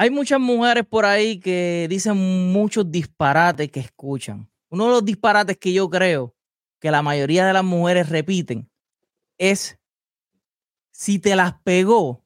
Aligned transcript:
hay 0.00 0.08
muchas 0.08 0.40
mujeres 0.40 0.86
por 0.86 1.04
ahí 1.04 1.38
que 1.38 1.86
dicen 1.90 2.16
muchos 2.50 2.90
disparates 2.90 3.70
que 3.70 3.80
escuchan. 3.80 4.50
Uno 4.70 4.86
de 4.86 4.92
los 4.92 5.04
disparates 5.04 5.58
que 5.58 5.74
yo 5.74 5.90
creo 5.90 6.34
que 6.80 6.90
la 6.90 7.02
mayoría 7.02 7.46
de 7.46 7.52
las 7.52 7.64
mujeres 7.64 8.08
repiten 8.08 8.70
es, 9.36 9.78
si 10.90 11.18
te 11.18 11.36
las 11.36 11.60
pegó, 11.60 12.24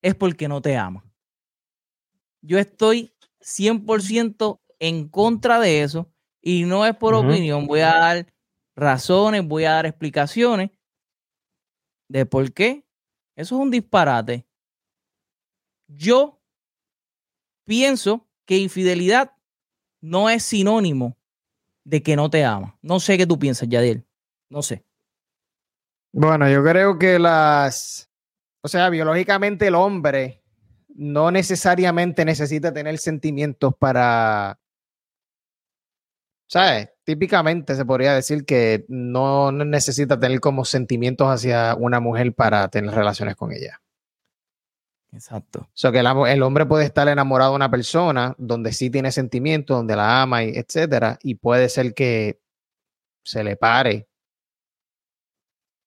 es 0.00 0.14
porque 0.14 0.48
no 0.48 0.62
te 0.62 0.78
ama. 0.78 1.04
Yo 2.40 2.58
estoy 2.58 3.12
100% 3.42 4.62
en 4.78 5.06
contra 5.06 5.60
de 5.60 5.82
eso 5.82 6.10
y 6.40 6.64
no 6.64 6.86
es 6.86 6.96
por 6.96 7.12
opinión, 7.12 7.66
voy 7.66 7.80
a 7.80 7.98
dar 7.98 8.34
razones, 8.74 9.46
voy 9.46 9.66
a 9.66 9.72
dar 9.72 9.84
explicaciones 9.84 10.70
de 12.08 12.24
por 12.24 12.50
qué. 12.54 12.86
Eso 13.36 13.56
es 13.56 13.60
un 13.60 13.70
disparate. 13.70 14.46
Yo 15.86 16.40
pienso 17.64 18.28
que 18.46 18.58
infidelidad 18.58 19.32
no 20.00 20.28
es 20.28 20.42
sinónimo 20.42 21.16
de 21.84 22.02
que 22.02 22.16
no 22.16 22.30
te 22.30 22.44
ama. 22.44 22.78
No 22.82 23.00
sé 23.00 23.18
qué 23.18 23.26
tú 23.26 23.38
piensas, 23.38 23.68
Yadiel. 23.68 24.06
No 24.50 24.62
sé. 24.62 24.84
Bueno, 26.12 26.48
yo 26.48 26.62
creo 26.62 26.98
que 26.98 27.18
las, 27.18 28.08
o 28.62 28.68
sea, 28.68 28.88
biológicamente 28.88 29.66
el 29.66 29.74
hombre 29.74 30.42
no 30.88 31.30
necesariamente 31.30 32.24
necesita 32.24 32.72
tener 32.72 32.98
sentimientos 32.98 33.74
para, 33.76 34.60
¿sabes? 36.48 36.90
Típicamente 37.04 37.74
se 37.74 37.84
podría 37.84 38.14
decir 38.14 38.44
que 38.44 38.84
no 38.88 39.50
necesita 39.50 40.18
tener 40.18 40.38
como 40.40 40.64
sentimientos 40.64 41.28
hacia 41.28 41.74
una 41.74 41.98
mujer 41.98 42.32
para 42.32 42.68
tener 42.68 42.94
relaciones 42.94 43.34
con 43.34 43.52
ella. 43.52 43.82
Exacto. 45.14 45.60
O 45.60 45.70
sea, 45.72 45.92
que 45.92 46.00
el, 46.00 46.42
hombre 46.42 46.66
puede 46.66 46.84
estar 46.84 47.06
enamorado 47.06 47.52
de 47.52 47.56
una 47.56 47.70
persona 47.70 48.34
donde 48.36 48.72
sí 48.72 48.90
tiene 48.90 49.12
sentimientos, 49.12 49.76
donde 49.76 49.94
la 49.94 50.22
ama, 50.22 50.42
y 50.42 50.50
etcétera, 50.56 51.18
y 51.22 51.36
puede 51.36 51.68
ser 51.68 51.94
que 51.94 52.40
se 53.22 53.44
le 53.44 53.56
pare, 53.56 54.08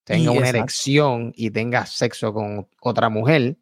tenga 0.06 0.32
una 0.32 0.48
erección 0.48 1.34
y 1.36 1.52
tenga 1.52 1.86
sexo 1.86 2.34
con 2.34 2.70
otra 2.82 3.10
mujer. 3.10 3.58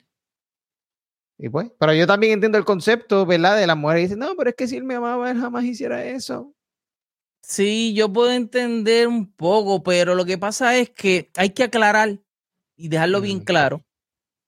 Y 1.37 1.49
pues, 1.49 1.71
pero 1.79 1.93
yo 1.93 2.05
también 2.05 2.33
entiendo 2.33 2.59
el 2.59 2.63
concepto, 2.63 3.25
¿verdad? 3.25 3.57
De 3.57 3.65
la 3.65 3.75
mujer 3.75 3.97
dice, 3.97 4.15
no, 4.15 4.35
pero 4.37 4.51
es 4.51 4.55
que 4.55 4.67
si 4.67 4.77
él 4.77 4.83
me 4.83 4.95
amaba, 4.95 5.31
él 5.31 5.39
jamás 5.39 5.63
hiciera 5.63 6.05
eso. 6.05 6.53
Sí, 7.41 7.93
yo 7.95 8.13
puedo 8.13 8.31
entender 8.31 9.07
un 9.07 9.31
poco, 9.31 9.81
pero 9.83 10.13
lo 10.13 10.25
que 10.25 10.37
pasa 10.37 10.77
es 10.77 10.91
que 10.91 11.31
hay 11.35 11.49
que 11.49 11.63
aclarar 11.63 12.19
y 12.77 12.87
dejarlo 12.87 13.19
bien 13.21 13.39
claro 13.39 13.84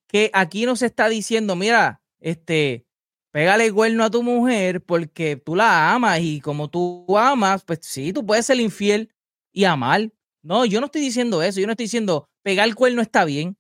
que 0.08 0.32
aquí 0.34 0.66
no 0.66 0.76
se 0.76 0.88
está 0.88 1.10
diciendo, 1.10 1.56
mira, 1.56 2.02
este, 2.20 2.86
pégale 3.32 3.72
cuerno 3.72 4.04
a 4.06 4.10
tu 4.10 4.24
mujer 4.24 4.82
porque 4.84 5.36
tú 5.36 5.56
la 5.56 5.94
amas 5.94 6.20
y 6.22 6.40
como 6.42 6.70
tú 6.70 7.06
amas, 7.18 7.64
pues 7.64 7.80
sí, 7.82 8.14
tú 8.14 8.26
puedes 8.26 8.46
ser 8.46 8.60
infiel 8.60 9.14
y 9.52 9.66
amar. 9.66 10.12
No, 10.42 10.66
yo 10.66 10.80
no 10.80 10.86
estoy 10.86 11.02
diciendo 11.02 11.44
eso. 11.44 11.60
Yo 11.60 11.68
no 11.68 11.74
estoy 11.74 11.86
diciendo 11.86 12.30
pegar 12.42 12.68
el 12.68 12.76
cuerno 12.76 13.02
está 13.02 13.26
bien, 13.26 13.58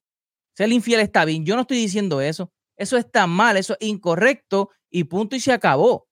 ser 0.56 0.72
infiel 0.72 1.02
está 1.02 1.25
bien. 1.25 1.45
Yo 1.45 1.56
no 1.56 1.62
estoy 1.62 1.78
diciendo 1.78 2.22
eso. 2.22 2.52
Eso 2.78 2.95
está 2.98 3.28
mal, 3.28 3.58
eso 3.58 3.75
es 3.80 3.88
incorrecto 3.88 4.70
y 4.90 5.03
punto 5.06 5.36
y 5.36 5.40
se 5.40 5.52
acabó. 5.52 6.08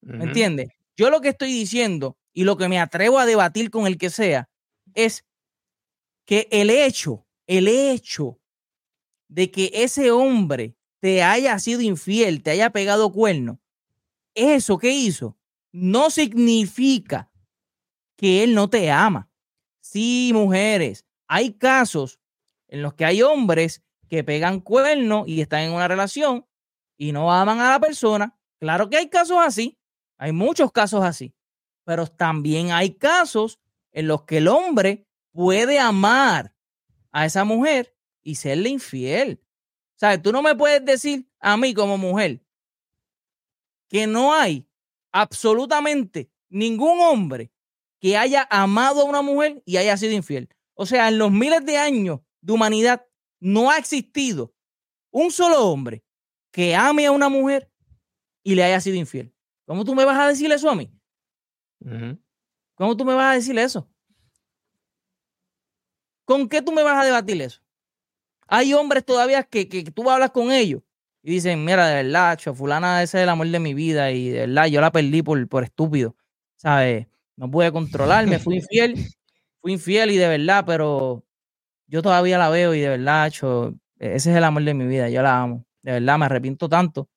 ¿Me 0.00 0.24
entiendes? 0.24 0.68
Yo 0.96 1.10
lo 1.10 1.20
que 1.20 1.30
estoy 1.30 1.52
diciendo 1.52 2.16
y 2.32 2.44
lo 2.44 2.56
que 2.56 2.68
me 2.68 2.78
atrevo 2.78 3.18
a 3.18 3.26
debatir 3.26 3.70
con 3.70 3.86
el 3.86 3.98
que 3.98 4.10
sea 4.10 4.48
es 4.94 5.24
que 6.24 6.46
el 6.50 6.70
hecho, 6.70 7.26
el 7.46 7.68
hecho 7.68 8.37
de 9.28 9.50
que 9.50 9.70
ese 9.72 10.10
hombre 10.10 10.74
te 11.00 11.22
haya 11.22 11.58
sido 11.58 11.80
infiel, 11.80 12.42
te 12.42 12.50
haya 12.50 12.70
pegado 12.70 13.12
cuerno, 13.12 13.60
eso 14.34 14.78
que 14.78 14.90
hizo 14.90 15.36
no 15.72 16.10
significa 16.10 17.30
que 18.16 18.42
él 18.42 18.54
no 18.54 18.68
te 18.68 18.90
ama. 18.90 19.28
Sí, 19.80 20.32
mujeres, 20.34 21.04
hay 21.26 21.52
casos 21.52 22.18
en 22.68 22.82
los 22.82 22.94
que 22.94 23.04
hay 23.04 23.22
hombres 23.22 23.82
que 24.08 24.24
pegan 24.24 24.60
cuerno 24.60 25.24
y 25.26 25.40
están 25.40 25.60
en 25.60 25.72
una 25.72 25.88
relación 25.88 26.46
y 26.96 27.12
no 27.12 27.32
aman 27.32 27.60
a 27.60 27.70
la 27.70 27.80
persona. 27.80 28.36
Claro 28.58 28.88
que 28.88 28.96
hay 28.96 29.08
casos 29.08 29.38
así, 29.40 29.78
hay 30.16 30.32
muchos 30.32 30.72
casos 30.72 31.04
así, 31.04 31.34
pero 31.84 32.06
también 32.06 32.72
hay 32.72 32.94
casos 32.94 33.60
en 33.92 34.08
los 34.08 34.22
que 34.22 34.38
el 34.38 34.48
hombre 34.48 35.06
puede 35.32 35.78
amar 35.78 36.54
a 37.12 37.24
esa 37.24 37.44
mujer 37.44 37.94
y 38.28 38.34
serle 38.34 38.68
infiel. 38.68 39.40
¿Sabes? 39.96 40.20
Tú 40.20 40.32
no 40.32 40.42
me 40.42 40.54
puedes 40.54 40.84
decir 40.84 41.26
a 41.40 41.56
mí 41.56 41.72
como 41.72 41.96
mujer 41.96 42.44
que 43.88 44.06
no 44.06 44.34
hay 44.34 44.68
absolutamente 45.12 46.30
ningún 46.50 47.00
hombre 47.00 47.50
que 47.98 48.18
haya 48.18 48.46
amado 48.50 49.00
a 49.00 49.04
una 49.04 49.22
mujer 49.22 49.62
y 49.64 49.78
haya 49.78 49.96
sido 49.96 50.12
infiel. 50.12 50.50
O 50.74 50.84
sea, 50.84 51.08
en 51.08 51.16
los 51.16 51.32
miles 51.32 51.64
de 51.64 51.78
años 51.78 52.20
de 52.42 52.52
humanidad 52.52 53.06
no 53.40 53.70
ha 53.70 53.78
existido 53.78 54.54
un 55.10 55.30
solo 55.30 55.64
hombre 55.64 56.04
que 56.52 56.76
ame 56.76 57.06
a 57.06 57.12
una 57.12 57.30
mujer 57.30 57.72
y 58.42 58.56
le 58.56 58.62
haya 58.62 58.80
sido 58.82 58.96
infiel. 58.96 59.34
¿Cómo 59.64 59.86
tú 59.86 59.94
me 59.94 60.04
vas 60.04 60.18
a 60.18 60.28
decir 60.28 60.52
eso 60.52 60.68
a 60.68 60.74
mí? 60.74 60.92
¿Cómo 62.74 62.94
tú 62.94 63.06
me 63.06 63.14
vas 63.14 63.32
a 63.32 63.36
decir 63.36 63.58
eso? 63.58 63.88
¿Con 66.26 66.46
qué 66.46 66.60
tú 66.60 66.72
me 66.72 66.82
vas 66.82 67.02
a 67.02 67.06
debatir 67.06 67.40
eso? 67.40 67.62
Hay 68.48 68.72
hombres 68.72 69.04
todavía 69.04 69.42
que, 69.44 69.68
que, 69.68 69.84
tú 69.84 70.10
hablas 70.10 70.30
con 70.30 70.50
ellos 70.50 70.82
y 71.22 71.32
dicen, 71.32 71.64
mira, 71.64 71.86
de 71.86 72.02
verdad, 72.02 72.38
fulana 72.54 73.02
ese 73.02 73.18
es 73.18 73.22
el 73.22 73.28
amor 73.28 73.48
de 73.48 73.60
mi 73.60 73.74
vida 73.74 74.10
y 74.10 74.30
de 74.30 74.40
verdad 74.40 74.66
yo 74.66 74.80
la 74.80 74.90
perdí 74.90 75.22
por, 75.22 75.46
por 75.48 75.64
estúpido, 75.64 76.16
¿sabes? 76.56 77.06
No 77.36 77.50
pude 77.50 77.70
controlarme, 77.70 78.38
fui 78.38 78.56
infiel, 78.56 78.96
fui 79.60 79.74
infiel 79.74 80.10
y 80.10 80.16
de 80.16 80.28
verdad, 80.28 80.64
pero 80.66 81.24
yo 81.86 82.00
todavía 82.00 82.38
la 82.38 82.48
veo 82.48 82.74
y 82.74 82.80
de 82.80 82.88
verdad, 82.88 83.30
cho, 83.30 83.74
ese 83.98 84.30
es 84.30 84.36
el 84.36 84.44
amor 84.44 84.64
de 84.64 84.74
mi 84.74 84.86
vida, 84.86 85.10
yo 85.10 85.22
la 85.22 85.42
amo, 85.42 85.66
de 85.82 85.92
verdad, 85.92 86.18
me 86.18 86.24
arrepiento 86.24 86.68
tanto. 86.68 87.08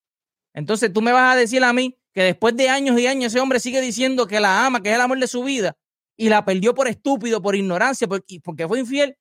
Entonces 0.53 0.91
tú 0.91 1.01
me 1.01 1.13
vas 1.13 1.33
a 1.33 1.39
decir 1.39 1.63
a 1.63 1.71
mí 1.71 1.97
que 2.13 2.23
después 2.23 2.57
de 2.57 2.67
años 2.67 2.99
y 2.99 3.07
años 3.07 3.31
ese 3.31 3.39
hombre 3.39 3.61
sigue 3.61 3.79
diciendo 3.79 4.27
que 4.27 4.41
la 4.41 4.65
ama, 4.65 4.81
que 4.81 4.89
es 4.89 4.95
el 4.95 5.01
amor 5.01 5.19
de 5.19 5.27
su 5.27 5.43
vida 5.43 5.77
y 6.17 6.27
la 6.29 6.43
perdió 6.43 6.75
por 6.75 6.89
estúpido, 6.89 7.41
por 7.41 7.55
ignorancia, 7.55 8.07
porque 8.07 8.67
fue 8.67 8.79
infiel. 8.79 9.17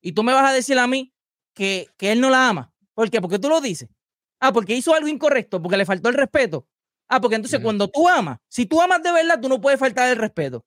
Y 0.00 0.12
tú 0.12 0.22
me 0.22 0.32
vas 0.32 0.48
a 0.48 0.54
decir 0.54 0.78
a 0.78 0.86
mí 0.86 1.12
que, 1.58 1.88
él 2.00 2.20
no 2.20 2.30
la 2.30 2.48
ama. 2.48 2.72
¿Por 2.94 3.10
qué? 3.10 3.20
Porque 3.20 3.38
tú 3.38 3.48
lo 3.48 3.60
dices. 3.60 3.88
Ah, 4.40 4.52
porque 4.52 4.74
hizo 4.74 4.94
algo 4.94 5.08
incorrecto, 5.08 5.60
porque 5.60 5.76
le 5.76 5.84
faltó 5.84 6.08
el 6.08 6.14
respeto. 6.14 6.66
Ah, 7.08 7.20
porque 7.20 7.36
entonces 7.36 7.60
cuando 7.60 7.88
tú 7.88 8.08
amas, 8.08 8.38
si 8.48 8.66
tú 8.66 8.80
amas 8.80 9.02
de 9.02 9.10
verdad, 9.10 9.40
tú 9.40 9.48
no 9.48 9.60
puedes 9.60 9.80
faltar 9.80 10.08
el 10.10 10.16
respeto. 10.16 10.64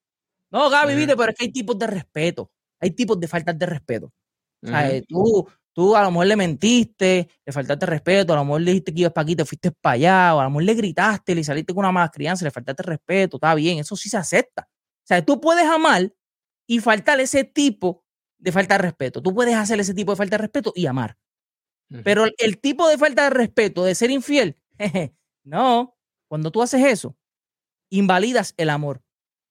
No, 0.50 0.69
Gaby, 0.69 0.96
viste, 0.96 1.16
pero 1.16 1.31
es 1.31 1.38
que 1.38 1.46
hay 1.46 1.52
tipos 1.52 1.79
de 1.79 1.88
respeto. 1.88 2.52
Hay 2.79 2.91
tipos 2.91 3.19
de 3.19 3.28
faltas 3.28 3.57
de 3.57 3.66
respeto. 3.66 4.12
O 4.63 4.68
sea, 4.68 5.02
tú, 5.07 5.47
tú 5.74 5.96
a 5.96 6.03
lo 6.03 6.12
mejor 6.12 6.28
le 6.28 6.35
mentiste, 6.35 7.29
le 7.46 7.53
faltaste 7.53 7.85
respeto, 7.85 8.34
a 8.34 8.35
lo 8.35 8.46
mejor 8.46 8.62
le 8.62 8.72
dijiste 8.72 8.94
que 8.94 9.02
ibas 9.02 9.13
para 9.13 9.23
aquí, 9.23 9.35
te 9.35 9.46
fuiste 9.46 9.72
para 9.72 9.94
allá, 9.94 10.35
o 10.35 10.40
a 10.40 10.44
lo 10.44 10.50
mejor 10.50 10.63
le 10.63 10.73
gritaste, 10.73 11.34
le 11.34 11.44
saliste 11.44 11.73
con 11.73 11.85
una 11.85 11.91
mala 11.91 12.09
crianza, 12.09 12.44
le 12.44 12.52
faltaste 12.52 12.84
respeto, 12.84 13.38
está 13.38 13.56
bien, 13.56 13.79
eso 13.79 13.96
sí 13.96 14.09
se 14.09 14.18
acepta. 14.18 14.68
O 14.69 15.08
sea, 15.08 15.23
tú 15.23 15.40
puedes 15.40 15.66
amar 15.66 16.13
y 16.68 16.79
faltar 16.79 17.19
ese 17.19 17.44
tipo 17.44 18.03
de 18.41 18.52
falta 18.52 18.75
de 18.75 18.79
respeto. 18.79 19.22
Tú 19.22 19.34
puedes 19.34 19.56
hacer 19.56 19.79
ese 19.79 19.94
tipo 19.94 20.12
de 20.12 20.18
falta 20.18 20.38
de 20.38 20.41
respeto 20.41 20.74
y 20.75 20.88
amar. 20.88 21.18
Pero 22.03 22.25
el, 22.38 22.57
tipo 22.59 22.88
de 22.88 22.97
falta 22.97 23.25
de 23.25 23.31
respeto, 23.31 23.84
de 23.84 23.96
ser 23.96 24.12
infiel, 24.12 24.57
no, 25.44 25.97
cuando 26.29 26.50
tú 26.50 26.62
haces 26.62 26.85
eso, 26.85 27.18
invalidas 27.90 28.53
el 28.57 28.69
amor. 28.69 29.02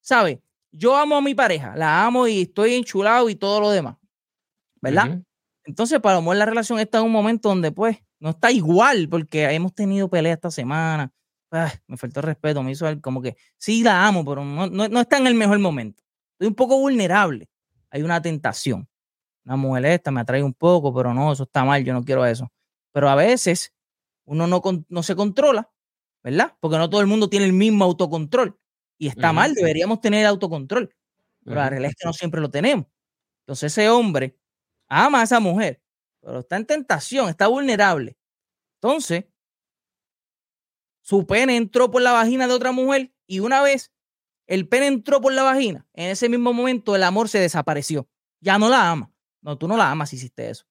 ¿Sabes? 0.01 0.39
Yo 0.73 0.97
amo 0.97 1.17
a 1.17 1.21
mi 1.21 1.35
pareja, 1.35 1.77
la 1.77 2.05
amo 2.07 2.27
y 2.27 2.43
estoy 2.43 2.75
enchulado 2.75 3.29
y 3.29 3.35
todo 3.35 3.61
lo 3.61 3.71
demás. 3.71 3.97
¿Verdad? 4.81 5.21
Entonces, 5.65 6.01
para 6.01 6.17
amor, 6.17 6.37
la 6.37 6.47
relación 6.47 6.79
está 6.79 6.99
en 6.99 7.05
un 7.05 7.13
momento 7.13 7.51
donde, 7.51 7.71
pues, 7.71 7.99
no 8.19 8.31
está 8.31 8.51
igual, 8.51 9.09
porque 9.11 9.45
hemos 9.45 9.75
tenido 9.75 10.09
pelea 10.09 10.33
esta 10.33 10.51
semana. 10.51 11.13
me 11.87 11.99
faltó 11.99 12.23
respeto, 12.23 12.63
me 12.63 12.73
hizo 12.73 12.87
como 13.03 13.21
que 13.21 13.37
sí 13.59 13.83
la 13.83 14.07
amo, 14.07 14.25
pero 14.25 14.43
no, 14.43 14.67
no 14.67 15.01
está 15.01 15.19
en 15.19 15.27
el 15.27 15.35
mejor 15.35 15.59
momento. 15.59 16.03
Estoy 16.33 16.49
un 16.49 16.55
poco 16.55 16.79
vulnerable 16.79 17.50
hay 17.91 18.03
una 18.03 18.23
tentación. 18.23 18.89
Una 19.45 19.57
mujer 19.57 19.87
esta 19.87 20.11
me 20.11 20.21
atrae 20.21 20.43
un 20.43 20.55
poco, 20.55 20.95
pero 20.95 21.15
no, 21.15 21.33
eso 21.33 21.45
está 21.45 21.65
mal, 21.65 21.85
yo 21.85 21.93
no 21.93 22.05
quiero 22.05 22.25
eso. 22.27 22.51
Pero 22.93 23.09
a 23.09 23.15
veces 23.15 23.75
uno 24.25 24.47
no, 24.47 24.63
no 24.89 25.03
se 25.03 25.17
controla, 25.17 25.71
¿verdad? 26.23 26.57
Porque 26.61 26.79
no 26.79 26.91
todo 26.91 27.01
el 27.01 27.07
mundo 27.07 27.29
tiene 27.29 27.47
el 27.47 27.53
mismo 27.53 27.85
autocontrol. 27.85 28.59
Y 28.99 29.09
está 29.09 29.33
mal, 29.33 29.55
deberíamos 29.55 30.01
tener 30.01 30.27
autocontrol. 30.27 30.95
Pero 31.45 31.57
la 31.57 31.71
realidad 31.71 31.93
es 31.93 31.97
que 31.97 32.07
no 32.07 32.13
siempre 32.13 32.41
lo 32.41 32.51
tenemos. 32.51 32.87
Entonces 33.41 33.73
ese 33.73 33.89
hombre 33.89 34.37
ama 34.89 35.21
a 35.21 35.25
esa 35.25 35.41
mujer, 35.41 35.83
pero 36.21 36.41
está 36.41 36.57
en 36.57 36.67
tentación, 36.67 37.29
está 37.29 37.47
vulnerable. 37.47 38.19
Entonces, 38.77 39.25
su 41.01 41.27
pene 41.27 41.57
entró 41.57 41.91
por 41.91 42.03
la 42.03 42.13
vagina 42.13 42.47
de 42.47 42.55
otra 42.55 42.73
mujer 42.73 43.13
y 43.27 43.41
una 43.41 43.63
vez 43.63 43.93
el 44.51 44.67
pene 44.67 44.89
entró 44.89 45.21
por 45.21 45.33
la 45.33 45.45
vagina, 45.45 45.87
en 45.95 46.11
ese 46.11 46.29
mismo 46.29 46.53
momento 46.53 46.97
el 46.97 47.05
amor 47.05 47.29
se 47.29 47.39
desapareció. 47.39 48.09
Ya 48.41 48.59
no 48.59 48.69
la 48.69 48.91
ama. 48.91 49.13
No, 49.43 49.57
tú 49.57 49.69
no 49.69 49.77
la 49.77 49.89
amas 49.89 50.11
si 50.11 50.17
hiciste 50.17 50.51
eso. 50.51 50.67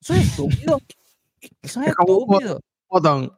Eso 0.00 0.14
es 0.14 0.28
estúpido. 0.28 0.80
Eso 1.60 1.82
es 1.82 1.88
estúpido. 1.88 2.60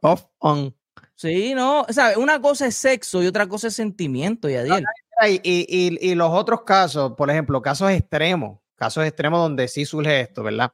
off, 0.01 0.25
on. 0.37 0.75
Sí, 1.15 1.55
no, 1.55 1.81
o 1.81 1.91
sea, 1.91 2.19
una 2.19 2.39
cosa 2.39 2.67
es 2.67 2.75
sexo 2.75 3.23
y 3.23 3.27
otra 3.27 3.47
cosa 3.47 3.69
es 3.69 3.73
sentimiento, 3.73 4.47
Yadiel. 4.47 4.85
Y, 5.27 5.41
y, 5.43 5.65
y, 5.67 6.11
y 6.11 6.13
los 6.13 6.29
otros 6.31 6.61
casos, 6.61 7.13
por 7.13 7.31
ejemplo, 7.31 7.59
casos 7.59 7.89
extremos, 7.89 8.59
casos 8.75 9.05
extremos 9.05 9.39
donde 9.39 9.67
sí 9.67 9.85
surge 9.85 10.21
esto, 10.21 10.43
¿verdad? 10.43 10.71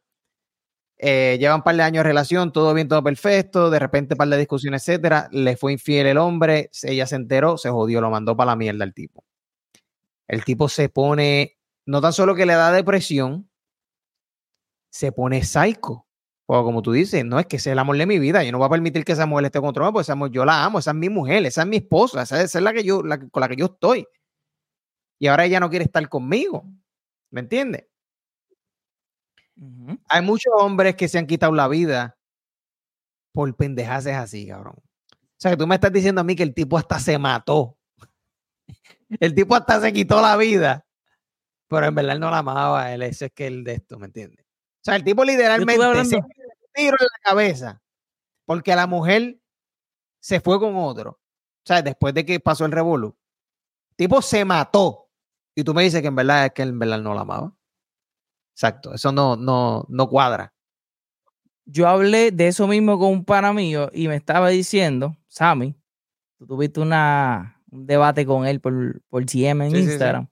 Eh, 0.98 1.38
llevan 1.40 1.58
un 1.58 1.64
par 1.64 1.76
de 1.76 1.84
años 1.84 2.00
de 2.00 2.04
relación, 2.04 2.52
todo 2.54 2.74
bien, 2.74 2.88
todo 2.88 3.04
perfecto, 3.04 3.70
de 3.70 3.80
repente 3.80 4.14
un 4.14 4.18
par 4.18 4.30
de 4.30 4.38
discusiones, 4.38 4.88
etcétera, 4.88 5.28
le 5.32 5.58
fue 5.58 5.74
infiel 5.74 6.08
el 6.08 6.18
hombre, 6.18 6.70
ella 6.84 7.06
se 7.08 7.16
enteró, 7.16 7.58
se 7.58 7.70
jodió, 7.70 8.00
lo 8.00 8.10
mandó 8.10 8.38
para 8.38 8.52
la 8.52 8.56
mierda 8.56 8.86
el 8.86 8.94
tipo. 8.94 9.26
El 10.28 10.46
tipo 10.46 10.70
se 10.70 10.90
pone, 10.90 11.58
no 11.86 12.02
tan 12.02 12.14
solo 12.14 12.36
que 12.36 12.46
le 12.46 12.54
da 12.54 12.72
depresión, 12.72 13.50
se 14.92 15.12
pone 15.12 15.44
psycho. 15.44 16.06
O 16.46 16.64
como 16.64 16.82
tú 16.82 16.92
dices, 16.92 17.24
no 17.26 17.40
es 17.40 17.48
que 17.48 17.58
sea 17.58 17.74
el 17.74 17.80
amor 17.80 17.98
de 17.98 18.06
mi 18.06 18.20
vida, 18.20 18.44
yo 18.44 18.52
no 18.52 18.58
voy 18.58 18.68
a 18.68 18.70
permitir 18.70 19.06
que 19.06 19.14
esa 19.14 19.26
mujer 19.26 19.46
esté 19.46 19.62
contra 19.62 19.86
mí, 19.86 19.92
pues 19.92 20.06
esa 20.08 20.16
mujer, 20.16 20.34
yo 20.34 20.46
la 20.46 20.64
amo, 20.66 20.80
esa 20.80 20.92
es 20.92 20.98
mi 20.98 21.10
mujer, 21.10 21.46
esa 21.46 21.62
es 21.62 21.68
mi 21.68 21.78
esposa, 21.78 22.22
esa 22.22 22.42
es, 22.42 22.54
la 22.56 22.74
que 22.74 22.84
yo, 22.84 23.02
la, 23.02 23.18
con 23.18 23.42
la 23.42 23.48
que 23.48 23.56
yo 23.56 23.66
estoy. 23.66 24.06
Y 25.20 25.28
ahora 25.28 25.46
ella 25.46 25.60
no 25.60 25.70
quiere 25.70 25.86
estar 25.86 26.08
conmigo, 26.10 26.66
¿me 27.32 27.40
entiendes? 27.42 27.86
Uh 29.56 29.62
-huh. 29.66 30.00
Hay 30.10 30.22
muchos 30.22 30.54
hombres 30.58 30.96
que 30.96 31.08
se 31.08 31.18
han 31.18 31.28
quitado 31.28 31.54
la 31.54 31.68
vida 31.68 32.18
por 33.34 33.56
pendejaces 33.56 34.16
así, 34.16 34.48
cabrón. 34.48 34.76
O 34.78 35.36
sea, 35.38 35.52
que 35.52 35.58
tú 35.58 35.68
me 35.68 35.76
estás 35.76 35.92
diciendo 35.92 36.22
a 36.22 36.24
mí 36.24 36.36
que 36.36 36.44
el 36.44 36.54
tipo 36.54 36.78
hasta 36.78 37.00
se 37.00 37.18
mató. 37.18 37.78
El 39.20 39.36
tipo 39.36 39.56
hasta 39.56 39.80
se 39.82 39.94
quitó 39.94 40.22
la 40.22 40.36
vida, 40.38 40.86
pero 41.68 41.86
en 41.86 41.96
verdad 41.96 42.14
él 42.14 42.20
no 42.20 42.32
la 42.32 42.40
amaba, 42.40 42.94
él 42.94 43.04
ese 43.04 43.26
es 43.26 43.32
que 43.34 43.48
el 43.48 43.64
de 43.64 43.74
esto, 43.74 44.00
¿me 44.00 44.08
entiendes? 44.08 44.46
O 44.46 44.84
sea, 44.84 44.96
el 44.96 45.04
tipo 45.04 45.24
literalmente 45.24 46.06
se 46.06 46.20
tiro 46.74 46.98
en 47.00 47.08
la 47.12 47.20
cabeza 47.24 47.82
porque 48.46 48.76
la 48.76 48.88
mujer 48.88 49.40
se 50.20 50.40
fue 50.40 50.60
con 50.60 50.76
otro. 50.76 51.12
O 51.12 51.66
sea, 51.66 51.82
después 51.82 52.14
de 52.14 52.26
que 52.26 52.40
pasó 52.40 52.66
el 52.66 52.72
revolú. 52.72 53.16
El 53.92 53.96
tipo 53.96 54.22
se 54.22 54.44
mató. 54.46 55.10
Y 55.56 55.64
tú 55.64 55.74
me 55.74 55.84
dices 55.84 56.02
que 56.02 56.08
en 56.08 56.16
verdad 56.16 56.46
es 56.48 56.52
que 56.54 56.64
él 56.64 56.70
en 56.70 56.80
verdad 56.80 57.00
no 57.00 57.14
la 57.14 57.22
amaba. 57.22 57.56
Exacto. 58.54 58.94
Eso 58.94 59.12
no, 59.12 59.36
no, 59.36 59.86
no 59.90 60.08
cuadra. 60.08 60.54
Yo 61.66 61.88
hablé 61.88 62.32
de 62.32 62.48
eso 62.48 62.68
mismo 62.68 63.00
con 63.00 63.10
un 63.12 63.26
pana 63.26 63.54
mío 63.54 63.90
y 63.94 64.08
me 64.08 64.16
estaba 64.16 64.50
diciendo, 64.50 65.18
Sammy, 65.28 65.76
tú 66.38 66.46
tuviste 66.46 66.80
una, 66.80 67.62
un 67.72 67.86
debate 67.88 68.26
con 68.26 68.46
él 68.46 68.60
por, 68.60 69.02
por 69.10 69.24
GM 69.26 69.66
en 69.66 69.72
sí, 69.72 69.78
Instagram. 69.78 70.28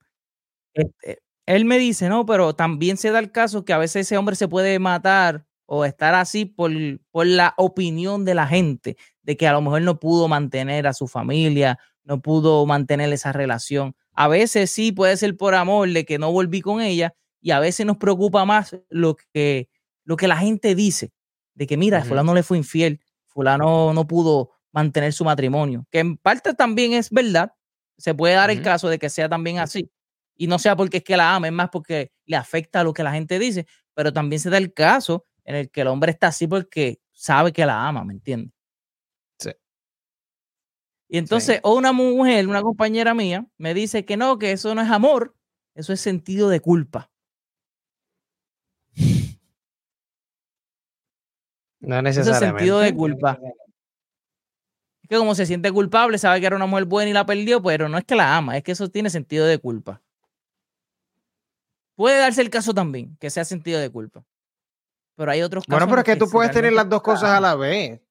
Sí, 0.75 0.81
sí. 0.83 0.91
Este, 1.03 1.23
él 1.45 1.65
me 1.65 1.79
dice, 1.79 2.09
no, 2.09 2.25
pero 2.25 2.53
también 2.53 2.97
se 2.97 3.11
da 3.11 3.19
el 3.19 3.31
caso 3.31 3.65
que 3.65 3.73
a 3.73 3.77
veces 3.77 4.07
ese 4.07 4.17
hombre 4.17 4.35
se 4.35 4.47
puede 4.47 4.77
matar 4.79 5.45
o 5.65 5.85
estar 5.85 6.13
así 6.15 6.45
por, 6.45 6.71
por 7.11 7.25
la 7.25 7.53
opinión 7.57 8.25
de 8.25 8.35
la 8.35 8.45
gente, 8.45 8.97
de 9.23 9.37
que 9.37 9.47
a 9.47 9.53
lo 9.53 9.61
mejor 9.61 9.81
no 9.81 9.99
pudo 9.99 10.27
mantener 10.27 10.85
a 10.85 10.93
su 10.93 11.07
familia, 11.07 11.79
no 12.03 12.21
pudo 12.21 12.65
mantener 12.65 13.11
esa 13.13 13.31
relación. 13.31 13.95
A 14.13 14.27
veces 14.27 14.69
sí 14.69 14.91
puede 14.91 15.15
ser 15.17 15.37
por 15.37 15.55
amor 15.55 15.89
de 15.89 16.05
que 16.05 16.19
no 16.19 16.31
volví 16.31 16.61
con 16.61 16.81
ella 16.81 17.13
y 17.41 17.51
a 17.51 17.59
veces 17.59 17.85
nos 17.85 17.97
preocupa 17.97 18.45
más 18.45 18.77
lo 18.89 19.15
que, 19.33 19.69
lo 20.05 20.15
que 20.15 20.27
la 20.27 20.37
gente 20.37 20.75
dice, 20.75 21.11
de 21.55 21.67
que 21.67 21.75
mira, 21.75 21.99
uh 21.99 22.01
-huh. 22.01 22.07
fulano 22.07 22.33
le 22.33 22.43
fue 22.43 22.57
infiel, 22.57 23.01
fulano 23.25 23.93
no 23.93 24.07
pudo 24.07 24.51
mantener 24.71 25.11
su 25.11 25.25
matrimonio, 25.25 25.85
que 25.91 25.99
en 25.99 26.17
parte 26.17 26.53
también 26.53 26.93
es 26.93 27.09
verdad, 27.09 27.53
se 27.97 28.13
puede 28.13 28.35
dar 28.35 28.49
uh 28.49 28.53
-huh. 28.53 28.57
el 28.57 28.63
caso 28.63 28.87
de 28.87 28.99
que 28.99 29.09
sea 29.09 29.27
también 29.27 29.59
así, 29.59 29.91
y 30.35 30.47
no 30.47 30.59
sea 30.59 30.75
porque 30.75 30.97
es 30.97 31.03
que 31.03 31.17
la 31.17 31.35
ama, 31.35 31.47
es 31.47 31.53
más 31.53 31.69
porque 31.69 32.11
le 32.25 32.35
afecta 32.37 32.79
a 32.79 32.83
lo 32.83 32.93
que 32.93 33.03
la 33.03 33.11
gente 33.11 33.37
dice, 33.39 33.65
pero 33.93 34.13
también 34.13 34.39
se 34.39 34.49
da 34.49 34.57
el 34.57 34.73
caso 34.73 35.25
en 35.43 35.55
el 35.55 35.69
que 35.69 35.81
el 35.81 35.87
hombre 35.87 36.11
está 36.11 36.27
así 36.27 36.47
porque 36.47 36.99
sabe 37.11 37.51
que 37.51 37.65
la 37.65 37.87
ama, 37.87 38.03
¿me 38.03 38.13
entiendes? 38.13 38.53
Sí. 39.39 39.51
Y 41.09 41.17
entonces, 41.17 41.55
sí. 41.55 41.61
o 41.63 41.75
una 41.75 41.91
mujer, 41.91 42.47
una 42.47 42.61
compañera 42.61 43.13
mía, 43.13 43.45
me 43.57 43.73
dice 43.73 44.05
que 44.05 44.17
no, 44.17 44.39
que 44.39 44.51
eso 44.53 44.73
no 44.73 44.81
es 44.81 44.89
amor, 44.89 45.35
eso 45.75 45.93
es 45.93 45.99
sentido 45.99 46.49
de 46.49 46.59
culpa. 46.59 47.11
No 51.79 52.01
necesariamente. 52.01 52.19
Eso 52.19 52.31
es 52.31 52.39
sentido 52.39 52.79
de 52.79 52.95
culpa. 52.95 53.39
Es 55.01 55.09
que 55.09 55.17
como 55.17 55.35
se 55.35 55.45
siente 55.45 55.71
culpable, 55.71 56.17
sabe 56.17 56.39
que 56.39 56.45
era 56.45 56.55
una 56.55 56.67
mujer 56.67 56.85
buena 56.85 57.09
y 57.09 57.13
la 57.13 57.25
perdió, 57.25 57.61
pero 57.61 57.89
no 57.89 57.97
es 57.97 58.05
que 58.05 58.15
la 58.15 58.37
ama, 58.37 58.57
es 58.57 58.63
que 58.63 58.71
eso 58.71 58.89
tiene 58.89 59.09
sentido 59.09 59.45
de 59.45 59.57
culpa. 59.57 60.01
Puede 61.95 62.17
darse 62.17 62.41
el 62.41 62.49
caso 62.49 62.73
también, 62.73 63.17
que 63.19 63.29
sea 63.29 63.45
sentido 63.45 63.79
de 63.79 63.89
culpa. 63.89 64.23
Pero 65.15 65.31
hay 65.31 65.41
otros 65.41 65.65
casos. 65.65 65.79
Bueno, 65.79 65.89
pero 65.89 66.01
es 66.01 66.05
que, 66.05 66.13
que 66.13 66.19
tú 66.19 66.31
puedes 66.31 66.51
tener 66.51 66.73
las 66.73 66.87
dos 66.87 67.01
cosas 67.01 67.29
a 67.29 67.41
la 67.41 67.55
vez. 67.55 68.01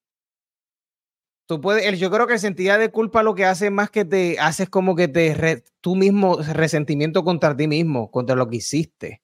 Tú 1.47 1.59
puedes, 1.59 1.99
yo 1.99 2.09
creo 2.09 2.27
que 2.27 2.33
el 2.33 2.39
sentido 2.39 2.77
de 2.77 2.91
culpa 2.91 3.23
lo 3.23 3.35
que 3.35 3.43
hace 3.45 3.71
más 3.71 3.89
que 3.89 4.05
te 4.05 4.39
haces 4.39 4.69
como 4.69 4.95
que 4.95 5.09
te 5.09 5.33
re, 5.33 5.63
tú 5.81 5.95
mismo 5.95 6.37
resentimiento 6.37 7.25
contra 7.25 7.57
ti 7.57 7.67
mismo, 7.67 8.09
contra 8.11 8.35
lo 8.35 8.47
que 8.47 8.57
hiciste. 8.57 9.21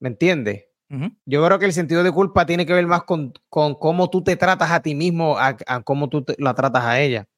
¿Me 0.00 0.08
entiendes? 0.08 0.66
Uh 0.88 0.94
-huh. 0.94 1.16
Yo 1.24 1.44
creo 1.44 1.58
que 1.58 1.66
el 1.66 1.72
sentido 1.72 2.02
de 2.02 2.12
culpa 2.12 2.46
tiene 2.46 2.66
que 2.66 2.72
ver 2.72 2.86
más 2.86 3.04
con, 3.04 3.32
con 3.48 3.74
cómo 3.74 4.08
tú 4.10 4.22
te 4.22 4.36
tratas 4.36 4.70
a 4.70 4.80
ti 4.80 4.94
mismo, 4.94 5.38
a, 5.38 5.56
a 5.66 5.82
cómo 5.82 6.08
tú 6.08 6.22
te, 6.24 6.36
la 6.38 6.54
tratas 6.54 6.84
a 6.84 7.00
ella. 7.00 7.28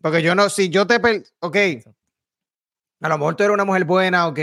Porque 0.00 0.22
yo 0.22 0.34
no, 0.34 0.48
si 0.48 0.68
yo 0.70 0.86
te, 0.86 0.96
ok, 1.40 1.56
a 3.00 3.08
lo 3.08 3.18
mejor 3.18 3.36
tú 3.36 3.42
eres 3.44 3.54
una 3.54 3.64
mujer 3.64 3.84
buena, 3.84 4.28
ok, 4.28 4.38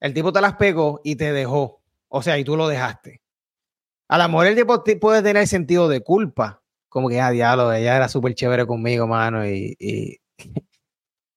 el 0.00 0.14
tipo 0.14 0.32
te 0.32 0.40
las 0.40 0.56
pegó 0.56 1.00
y 1.04 1.16
te 1.16 1.32
dejó, 1.32 1.82
o 2.08 2.22
sea, 2.22 2.38
y 2.38 2.44
tú 2.44 2.56
lo 2.56 2.68
dejaste. 2.68 3.22
A 4.08 4.18
lo 4.18 4.28
mejor 4.28 4.46
el 4.46 4.56
tipo 4.56 4.82
puede 5.00 5.22
tener 5.22 5.46
sentido 5.46 5.88
de 5.88 6.00
culpa, 6.02 6.62
como 6.88 7.08
que, 7.08 7.20
ah, 7.20 7.30
diablo, 7.30 7.72
ella 7.72 7.96
era 7.96 8.08
súper 8.08 8.34
chévere 8.34 8.66
conmigo, 8.66 9.06
mano, 9.06 9.46
y, 9.46 9.76
y 9.78 10.18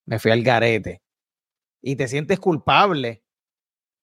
me 0.06 0.20
fui 0.20 0.32
al 0.32 0.44
garete. 0.44 1.02
Y 1.82 1.96
te 1.96 2.08
sientes 2.08 2.40
culpable 2.40 3.24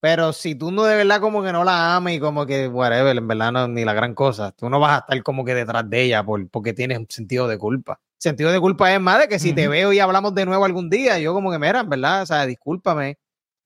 pero 0.00 0.32
si 0.32 0.54
tú 0.54 0.70
no 0.70 0.84
de 0.84 0.96
verdad 0.96 1.20
como 1.20 1.42
que 1.42 1.52
no 1.52 1.64
la 1.64 1.96
amas 1.96 2.12
y 2.12 2.20
como 2.20 2.46
que, 2.46 2.68
whatever, 2.68 3.16
en 3.16 3.26
verdad 3.28 3.52
no 3.52 3.68
ni 3.68 3.84
la 3.84 3.94
gran 3.94 4.14
cosa, 4.14 4.52
tú 4.52 4.68
no 4.68 4.78
vas 4.80 4.96
a 4.96 4.98
estar 5.00 5.22
como 5.22 5.44
que 5.44 5.54
detrás 5.54 5.88
de 5.88 6.02
ella 6.02 6.24
por, 6.24 6.48
porque 6.50 6.72
tienes 6.72 6.98
un 6.98 7.06
sentido 7.08 7.48
de 7.48 7.58
culpa. 7.58 8.00
Sentido 8.18 8.50
de 8.52 8.60
culpa 8.60 8.92
es 8.92 9.00
más 9.00 9.20
de 9.20 9.28
que 9.28 9.38
si 9.38 9.50
uh 9.50 9.52
-huh. 9.52 9.56
te 9.56 9.68
veo 9.68 9.92
y 9.92 10.00
hablamos 10.00 10.34
de 10.34 10.46
nuevo 10.46 10.64
algún 10.64 10.90
día, 10.90 11.18
yo 11.18 11.34
como 11.34 11.50
que, 11.50 11.58
mira, 11.58 11.80
en 11.80 11.88
verdad, 11.88 12.22
o 12.22 12.26
sea, 12.26 12.46
discúlpame. 12.46 13.18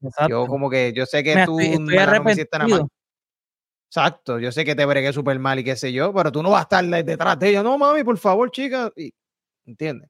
Exacto. 0.02 0.28
Yo 0.28 0.46
como 0.46 0.68
que, 0.68 0.92
yo 0.94 1.06
sé 1.06 1.22
que 1.22 1.34
me 1.34 1.46
tú 1.46 1.58
estoy, 1.60 1.90
estoy 1.92 2.06
no 2.18 2.24
me 2.24 2.32
hiciste 2.32 2.58
nada 2.58 2.68
mal. 2.68 2.86
Exacto, 3.88 4.38
yo 4.38 4.50
sé 4.50 4.64
que 4.64 4.74
te 4.74 4.86
bregué 4.86 5.12
súper 5.12 5.38
mal 5.38 5.58
y 5.58 5.64
qué 5.64 5.76
sé 5.76 5.92
yo, 5.92 6.14
pero 6.14 6.32
tú 6.32 6.42
no 6.42 6.50
vas 6.50 6.60
a 6.60 6.62
estar 6.62 7.04
detrás 7.04 7.38
de 7.38 7.50
ella. 7.50 7.62
No, 7.62 7.76
mami, 7.76 8.02
por 8.02 8.16
favor, 8.16 8.50
chica. 8.50 8.90
Y, 8.96 9.12
¿Entiendes? 9.66 10.08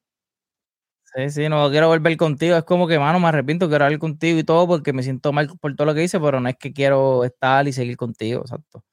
Sí, 1.15 1.29
sí, 1.29 1.49
no 1.49 1.69
quiero 1.69 1.89
volver 1.89 2.17
contigo. 2.17 2.55
Es 2.57 2.63
como 2.63 2.87
que, 2.87 2.97
mano, 2.97 3.19
me 3.19 3.27
arrepiento, 3.27 3.69
quiero 3.69 3.85
hablar 3.85 3.99
contigo 3.99 4.39
y 4.39 4.43
todo 4.43 4.67
porque 4.67 4.93
me 4.93 5.03
siento 5.03 5.31
mal 5.31 5.47
por 5.61 5.75
todo 5.75 5.85
lo 5.85 5.93
que 5.93 6.03
hice, 6.03 6.19
pero 6.19 6.39
no 6.39 6.49
es 6.49 6.55
que 6.57 6.73
quiero 6.73 7.23
estar 7.23 7.67
y 7.67 7.73
seguir 7.73 7.97
contigo, 7.97 8.41
exacto. 8.41 8.83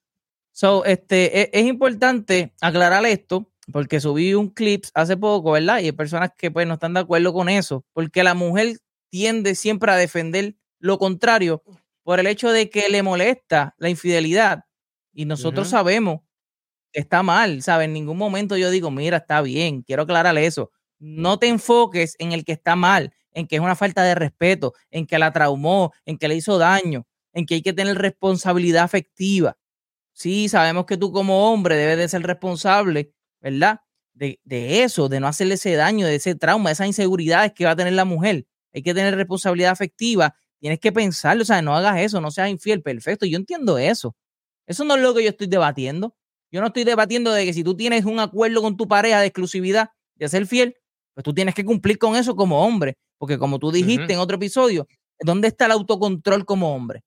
So, 0.52 0.84
este, 0.84 1.42
es, 1.42 1.50
es 1.52 1.66
importante 1.66 2.54
aclarar 2.60 3.06
esto 3.06 3.50
porque 3.72 4.00
subí 4.00 4.34
un 4.34 4.48
clip 4.50 4.84
hace 4.94 5.16
poco, 5.16 5.52
¿verdad? 5.52 5.80
Y 5.80 5.86
hay 5.86 5.92
personas 5.92 6.30
que 6.36 6.50
pues 6.50 6.66
no 6.66 6.74
están 6.74 6.94
de 6.94 7.00
acuerdo 7.00 7.32
con 7.32 7.48
eso, 7.48 7.84
porque 7.94 8.24
la 8.24 8.34
mujer 8.34 8.78
tiende 9.10 9.54
siempre 9.54 9.92
a 9.92 9.96
defender 9.96 10.56
lo 10.80 10.98
contrario 10.98 11.62
por 12.04 12.20
el 12.20 12.26
hecho 12.26 12.50
de 12.50 12.70
que 12.70 12.88
le 12.90 13.02
molesta 13.02 13.74
la 13.78 13.90
infidelidad 13.90 14.64
y 15.14 15.24
nosotros 15.26 15.68
uh 15.68 15.70
-huh. 15.70 15.72
sabemos 15.78 16.20
que 16.92 17.00
está 17.00 17.22
mal, 17.22 17.62
¿sabes? 17.62 17.86
En 17.86 17.94
ningún 17.94 18.18
momento 18.18 18.56
yo 18.56 18.70
digo, 18.70 18.90
mira, 18.90 19.18
está 19.18 19.42
bien, 19.42 19.82
quiero 19.82 20.02
aclararle 20.04 20.46
eso 20.46 20.72
no 21.00 21.38
te 21.38 21.49
enfoques 21.49 22.14
en 22.19 22.33
el 22.33 22.45
que 22.45 22.52
está 22.52 22.76
mal, 22.76 23.12
en 23.33 23.47
que 23.47 23.57
es 23.57 23.62
una 23.62 23.75
falta 23.75 24.04
de 24.04 24.14
respeto, 24.14 24.75
en 24.90 25.07
que 25.07 25.19
la 25.19 25.33
traumó, 25.33 25.92
en 26.04 26.19
que 26.19 26.28
le 26.28 26.37
hizo 26.37 26.59
daño, 26.59 27.07
en 27.33 27.47
que 27.47 27.54
hay 27.54 27.62
que 27.62 27.73
tener 27.73 27.99
responsabilidad 27.99 28.85
afectiva. 28.85 29.57
Sí, 30.12 30.49
sabemos 30.49 30.87
que 30.87 30.97
tú 30.97 31.12
como 31.12 31.50
hombre 31.50 31.76
debes 31.76 31.97
de 31.97 32.09
ser 32.09 32.23
responsable, 32.23 33.12
¿verdad? 33.40 33.80
De, 34.12 34.38
eso, 34.83 35.09
de 35.09 35.19
no 35.19 35.28
hacerle 35.28 35.54
ese 35.54 35.75
daño, 35.76 36.07
de 36.07 36.16
ese 36.16 36.35
trauma, 36.35 36.69
de 36.69 36.75
esas 36.75 36.88
inseguridades 36.88 37.52
que 37.54 37.64
va 37.64 37.71
a 37.71 37.76
tener 37.76 37.95
la 37.95 38.04
mujer. 38.04 38.47
Hay 38.75 38.83
que 38.83 38.92
tener 38.92 39.16
responsabilidad 39.16 39.71
afectiva. 39.71 40.35
Tienes 40.59 40.78
que 40.78 40.92
pensarlo, 40.92 41.42
o 41.42 41.47
sea, 41.47 41.62
no 41.62 41.75
hagas 41.75 41.99
eso, 42.00 42.21
no 42.21 42.30
seas 42.30 42.50
infiel, 42.50 42.83
perfecto. 42.83 43.25
Yo 43.25 43.38
entiendo 43.38 43.78
eso. 43.78 44.14
Eso 44.66 44.85
no 44.85 44.97
es 44.97 45.00
lo 45.00 45.14
que 45.14 45.23
yo 45.23 45.30
estoy 45.30 45.47
debatiendo. 45.47 46.14
Yo 46.52 46.61
no 46.61 46.66
estoy 46.66 46.85
debatiendo 46.85 47.33
de 47.33 47.47
que 47.47 47.54
si 47.54 47.64
tú 47.64 47.75
tienes 47.75 48.04
un 48.04 48.21
acuerdo 48.21 48.61
con 48.61 48.76
tu 48.76 48.87
pareja 48.88 49.21
de 49.21 49.26
exclusividad, 49.26 49.90
de 50.16 50.28
ser 50.28 50.47
fiel, 50.47 50.76
pues 51.14 51.25
tú 51.25 51.35
tienes 51.35 51.55
que 51.55 51.64
cumplir 51.64 51.99
con 51.99 52.17
eso 52.17 52.35
como 52.37 52.64
hombre, 52.64 52.97
porque 53.19 53.38
como 53.38 53.59
tú 53.59 53.71
dijiste 53.71 54.05
uh 54.05 54.09
-huh. 54.09 54.12
en 54.12 54.19
otro 54.19 54.37
episodio, 54.37 54.87
¿dónde 55.21 55.49
está 55.49 55.67
el 55.67 55.73
autocontrol 55.73 56.45
como 56.45 56.75
hombre? 56.75 57.02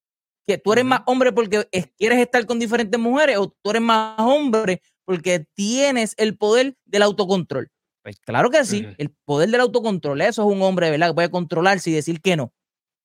Que 0.45 0.57
tú 0.57 0.73
eres 0.73 0.83
uh 0.83 0.87
-huh. 0.87 0.89
más 0.89 1.01
hombre 1.05 1.31
porque 1.31 1.67
quieres 1.97 2.19
estar 2.19 2.45
con 2.45 2.59
diferentes 2.59 2.99
mujeres 2.99 3.37
o 3.37 3.53
tú 3.61 3.69
eres 3.69 3.81
más 3.81 4.19
hombre 4.19 4.81
porque 5.05 5.45
tienes 5.55 6.13
el 6.17 6.37
poder 6.37 6.75
del 6.85 7.01
autocontrol. 7.03 7.69
Pues 8.03 8.19
claro 8.19 8.49
que 8.49 8.65
sí, 8.65 8.81
uh 8.81 8.89
-huh. 8.89 8.95
el 8.97 9.09
poder 9.25 9.49
del 9.49 9.61
autocontrol, 9.61 10.21
eso 10.21 10.47
es 10.47 10.55
un 10.55 10.61
hombre, 10.61 10.91
¿verdad? 10.91 11.07
Que 11.09 11.13
puede 11.13 11.29
controlarse 11.31 11.89
y 11.89 11.93
decir 11.93 12.21
que 12.21 12.35
no. 12.35 12.53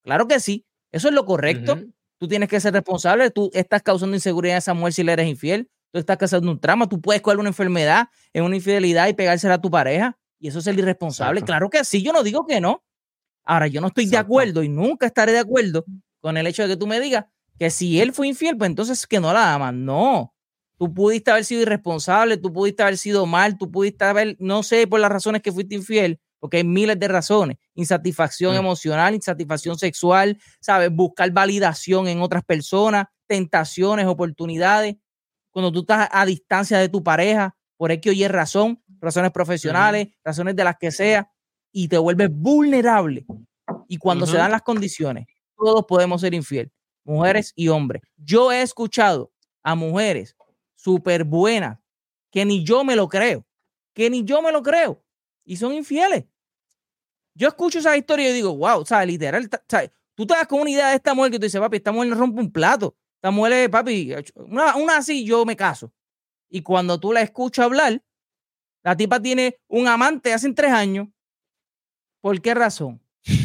Claro 0.03 0.27
que 0.27 0.41
sí, 0.41 0.65
eso 0.93 1.09
es 1.09 1.15
lo 1.15 1.25
correcto. 1.25 1.79
Tú 2.19 2.27
tienes 2.27 2.49
que 2.49 2.61
ser 2.61 2.73
responsable. 2.73 3.31
Tú 3.31 3.51
estás 3.53 3.83
causando 3.83 4.17
inseguridad 4.17 4.57
a 4.57 4.59
esa 4.59 4.75
mujer 4.75 4.93
si 4.93 5.05
le 5.05 5.13
eres 5.13 5.29
infiel. 5.29 5.71
Tú 5.93 6.01
estás 6.01 6.17
causando 6.17 6.51
un 6.51 6.59
trama. 6.59 6.89
Tú 6.89 7.01
puedes 7.01 7.23
coger 7.23 7.39
una 7.39 7.51
enfermedad 7.51 8.09
en 8.33 8.45
una 8.45 8.57
infidelidad 8.57 9.07
y 9.09 9.15
pegársela 9.15 9.55
a 9.55 9.61
tu 9.61 9.71
pareja. 9.71 10.19
Y 10.39 10.49
eso 10.49 10.61
es 10.61 10.67
el 10.67 10.79
irresponsable. 10.79 11.43
Claro 11.43 11.69
que 11.71 11.85
sí, 11.85 12.03
yo 12.03 12.13
no 12.13 12.23
digo 12.23 12.47
que 12.47 12.61
no. 12.61 12.85
Ahora, 13.45 13.67
yo 13.67 13.81
no 13.81 13.89
estoy 13.89 14.07
de 14.07 14.19
acuerdo 14.19 14.63
y 14.63 14.69
nunca 14.69 15.07
estaré 15.07 15.33
de 15.33 15.39
acuerdo 15.39 15.85
con 16.21 16.37
el 16.37 16.47
hecho 16.47 16.63
de 16.63 16.69
que 16.69 16.77
tú 16.77 16.87
me 16.87 17.01
digas 17.01 17.25
que 17.59 17.71
si 17.71 18.01
él 18.01 18.13
fue 18.13 18.29
infiel, 18.29 18.57
pues 18.57 18.69
entonces 18.69 19.07
que 19.07 19.21
no 19.21 19.33
la 19.33 19.55
amas. 19.55 19.75
No. 19.75 20.35
Tú 20.79 20.95
pudiste 20.95 21.31
haber 21.31 21.45
sido 21.45 21.63
irresponsable, 21.63 22.37
tú 22.37 22.53
pudiste 22.53 22.83
haber 22.83 22.99
sido 22.99 23.27
mal, 23.27 23.59
tú 23.59 23.71
pudiste 23.71 24.05
haber, 24.05 24.37
no 24.39 24.63
sé 24.63 24.87
por 24.87 25.01
las 25.01 25.11
razones 25.11 25.43
que 25.43 25.51
fuiste 25.51 25.75
infiel, 25.75 26.21
porque 26.39 26.59
hay 26.59 26.65
miles 26.65 27.01
de 27.01 27.09
razones. 27.09 27.57
Insatisfacción 27.75 28.55
mm. 28.55 28.59
emocional, 28.59 29.15
insatisfacción 29.15 29.77
sexual, 29.77 30.39
¿sabes? 30.61 30.91
Buscar 30.93 31.31
validación 31.33 32.07
en 32.07 32.21
otras 32.21 32.45
personas, 32.45 33.07
tentaciones, 33.27 34.07
oportunidades. 34.07 34.97
Cuando 35.51 35.73
tú 35.73 35.81
estás 35.81 36.09
a 36.13 36.25
distancia 36.27 36.79
de 36.79 36.89
tu 36.89 37.03
pareja, 37.03 37.57
por 37.77 37.91
X 37.93 38.11
o 38.11 38.15
Y 38.15 38.29
razón, 38.29 38.83
razones 39.01 39.33
profesionales, 39.33 40.09
razones 40.25 40.57
de 40.57 40.65
las 40.65 40.77
que 40.79 40.91
sea, 40.91 41.31
y 41.73 41.89
te 41.89 41.99
vuelves 41.99 42.31
vulnerable. 42.31 43.27
Y 43.89 43.99
cuando 43.99 44.27
se 44.27 44.37
dan 44.37 44.51
las 44.51 44.63
condiciones, 44.63 45.27
todos 45.57 45.85
podemos 45.87 46.21
ser 46.21 46.35
infiel, 46.35 46.73
mujeres 47.05 47.53
y 47.57 47.69
hombres. 47.69 48.03
Yo 48.17 48.53
he 48.53 48.63
escuchado 48.63 49.33
a 49.63 49.75
mujeres 49.75 50.37
súper 50.75 51.25
buenas 51.25 51.79
que 52.31 52.45
ni 52.45 52.65
yo 52.65 52.85
me 52.85 52.97
lo 52.97 53.09
creo, 53.09 53.47
que 53.95 54.11
ni 54.11 54.25
yo 54.25 54.43
me 54.43 54.53
lo 54.53 54.63
creo, 54.63 55.03
y 55.45 55.57
son 55.57 55.73
infieles. 55.73 56.25
Yo 57.35 57.49
escucho 57.49 57.79
esa 57.79 57.97
historia 57.97 58.31
y 58.31 58.33
digo, 58.33 58.57
wow, 58.57 58.81
o 58.81 58.85
sea, 58.85 59.05
literal, 59.05 59.49
tú 60.15 60.27
te 60.27 60.35
das 60.35 60.47
con 60.47 60.61
una 60.61 60.71
idea 60.71 60.89
de 60.91 60.97
esta 60.97 61.15
mujer 61.15 61.33
que 61.33 61.39
tú 61.39 61.45
dices, 61.45 61.61
papi, 61.61 61.77
esta 61.77 61.93
mujer 61.93 62.09
le 62.11 62.15
rompe 62.17 62.41
un 62.41 62.53
plato, 62.53 62.97
esta 63.17 63.31
mujer, 63.31 63.71
papi, 63.71 64.15
una, 64.35 64.77
una 64.77 64.97
así, 64.99 65.25
yo 65.25 65.45
me 65.45 65.57
caso. 65.57 65.93
Y 66.49 66.63
cuando 66.63 66.99
tú 66.99 67.13
la 67.13 67.21
escuchas 67.21 67.67
hablar, 67.67 68.03
la 68.83 68.97
tipa 68.97 69.21
tiene 69.21 69.59
un 69.69 69.89
amante 69.89 70.33
hace 70.33 70.53
tres 70.53 70.73
años. 70.73 71.09
¿Por 72.21 72.41
qué 72.41 72.55
razón? 72.55 73.01